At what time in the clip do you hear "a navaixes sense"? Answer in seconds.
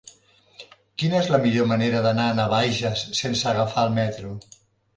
2.31-3.49